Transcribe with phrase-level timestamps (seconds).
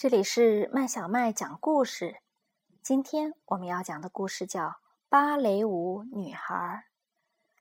[0.00, 2.22] 这里是麦小麦讲故事。
[2.82, 4.66] 今天我们要讲的故事叫
[5.10, 6.54] 《芭蕾舞女孩》，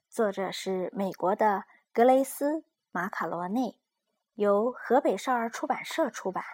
[0.10, 2.60] 作者是美国的格雷斯·
[2.91, 3.78] 马卡罗内，
[4.36, 6.46] 由河北少儿出版社出版。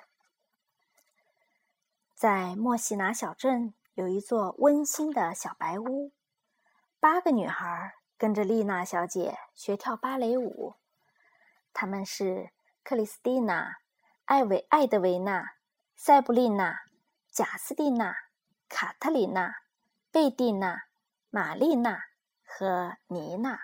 [2.16, 6.12] 在莫西拿小镇有一座温馨的小白屋，
[7.00, 10.74] 八个女孩跟着丽娜小姐学跳芭蕾舞。
[11.74, 12.50] 她们是
[12.84, 13.78] 克里斯蒂娜、
[14.26, 15.52] 艾维、艾德维娜。
[15.98, 16.82] 塞布丽娜、
[17.32, 18.16] 贾斯蒂娜、
[18.68, 19.56] 卡特琳娜、
[20.12, 20.84] 贝蒂娜、
[21.30, 21.98] 玛丽娜
[22.44, 23.60] 和妮娜，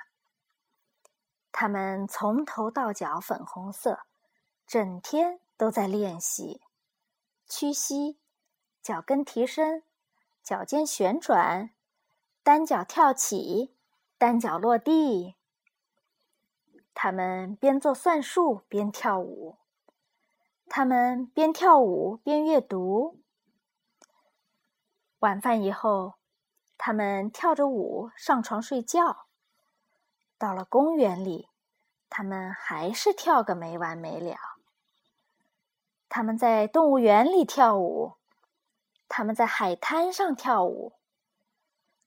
[1.52, 4.00] 她们从头到脚粉红色，
[4.66, 6.62] 整天都在练习
[7.48, 8.18] 屈膝、
[8.82, 9.84] 脚跟提升、
[10.41, 11.72] 脚尖旋转、
[12.41, 13.76] 单脚跳起、
[14.18, 15.36] 单脚落地。
[16.94, 19.58] 他们边做算术边跳舞。
[20.74, 23.20] 他们边跳舞边阅读。
[25.20, 26.13] 晚饭以后，
[26.78, 29.28] 他们跳着舞上床睡觉。
[30.38, 31.50] 到了公园里，
[32.10, 34.38] 他们还是跳个没完没了。
[36.08, 38.13] 他们在动物园里跳舞，
[39.10, 40.94] 他们在海滩上跳舞。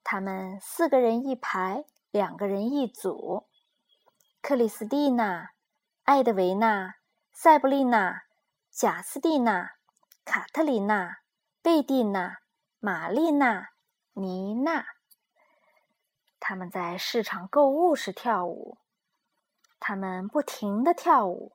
[0.03, 3.47] 他们四个人一排，两个人一组。
[4.41, 5.51] 克里斯蒂娜、
[6.05, 6.95] 艾德维娜、
[7.31, 8.24] 塞布丽娜。
[8.77, 9.77] 贾斯蒂娜、
[10.25, 11.19] 卡特琳娜、
[11.63, 12.39] 贝蒂娜、
[12.81, 13.69] 玛丽娜、
[14.15, 14.85] 妮娜，
[16.41, 18.79] 他们在市场购物时跳舞。
[19.79, 21.53] 他们不停的跳舞，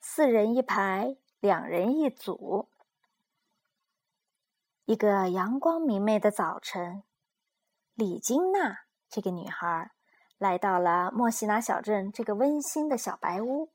[0.00, 2.70] 四人一排，两人一组。
[4.86, 7.02] 一个阳光明媚的早晨，
[7.92, 9.90] 李金娜这个女孩
[10.38, 13.70] 来到了莫西拿小镇这个温馨的小白屋。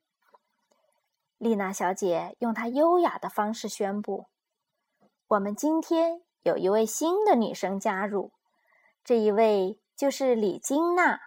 [1.45, 4.25] 丽娜小姐用她优雅的方式宣布
[5.29, 8.31] ：“我们今天有一位新的女生加入，
[9.03, 11.22] 这一位就是李金娜，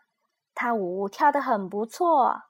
[0.56, 2.42] 她舞跳得很不错。”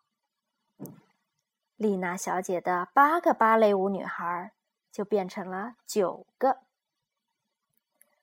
[1.76, 4.52] 丽娜小姐的八个芭蕾舞女孩
[4.90, 6.60] 就变成了九个。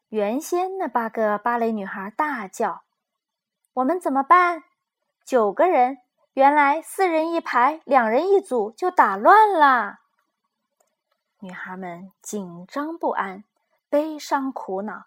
[0.09, 2.81] 原先那八个芭蕾女孩大叫
[3.75, 4.63] ：“我们怎么办？
[5.23, 5.99] 九个人！”
[6.35, 9.99] 原来四人一排，两人一组就打乱了。
[11.39, 13.45] 女孩们紧张不安，
[13.87, 15.05] 悲伤苦恼，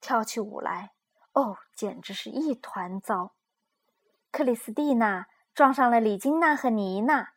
[0.00, 0.92] 跳起舞来，
[1.34, 3.32] 哦，简直是一团糟。
[4.30, 7.34] 克里斯蒂娜撞上了李金娜和妮娜，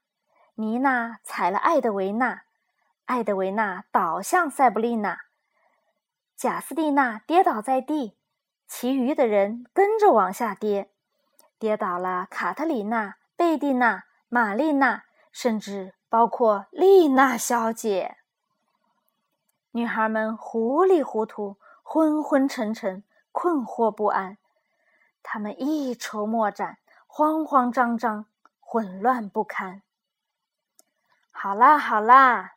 [0.53, 2.43] 妮娜踩了艾德维娜，
[3.07, 5.19] 艾德维娜倒向塞布丽娜，
[6.37, 8.17] 贾斯蒂娜跌倒在地，
[8.69, 10.90] 其余的人跟着往下跌。
[11.61, 18.17] 跌倒了，卡特琳娜、贝蒂娜、玛丽娜，甚至包括丽娜小姐。
[19.69, 24.39] 女孩们糊里糊涂、昏昏沉沉、困惑不安，
[25.21, 28.25] 她们一筹莫展、慌慌张张、
[28.59, 29.83] 混乱不堪。
[31.29, 32.55] 好啦好啦，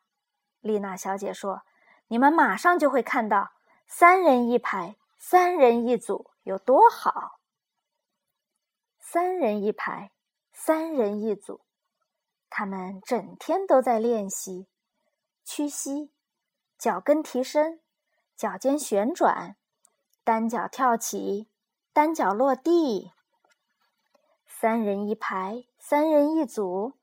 [0.63, 1.61] 丽娜小姐说
[2.09, 3.51] ：“你们马上就会看到，
[3.87, 7.41] 三人一排，三人一组，有多好。”
[9.15, 10.11] 三人一排，
[10.53, 11.61] 三人一组，
[12.51, 14.67] 他们整天都在练习
[15.45, 16.11] 屈膝、
[16.77, 17.79] 脚跟提升、
[18.35, 19.55] 脚尖旋转、
[20.25, 21.49] 单脚跳起、
[21.93, 23.13] 单脚落地。
[24.49, 26.95] 三人一排，三人一组，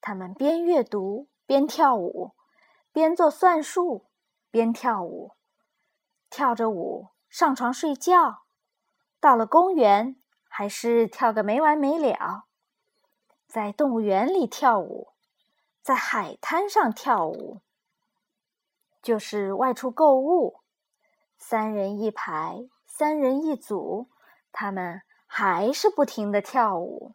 [0.00, 2.32] 他们边阅读边跳舞，
[2.92, 4.06] 边做算术
[4.50, 5.32] 边跳舞，
[6.30, 8.46] 跳着舞上床睡觉。
[9.20, 10.18] 到了公园。
[10.58, 12.46] 还是跳个没完没了，
[13.46, 15.12] 在动物园里跳舞，
[15.82, 17.60] 在海滩上跳舞，
[19.00, 20.58] 就是外出购物，
[21.36, 24.08] 三人一排，三人一组，
[24.50, 27.14] 他们还是不停的跳舞。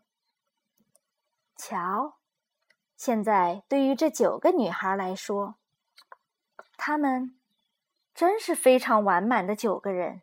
[1.58, 2.14] 瞧，
[2.96, 5.56] 现在对于这九个女孩来说，
[6.78, 7.38] 她们
[8.16, 10.22] 真是非常完满的九个人，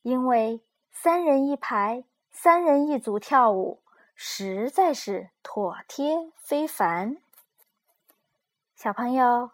[0.00, 0.62] 因为。
[1.00, 3.80] 三人一排，三人一组跳舞，
[4.16, 7.18] 实在是妥帖非凡。
[8.74, 9.52] 小朋友，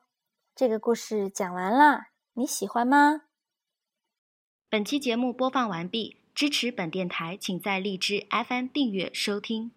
[0.55, 3.25] 这个故事讲完啦，你喜欢吗？
[4.70, 9.73] 本期节目播放完毕，支持本电台，请在荔枝 FM 订阅收听。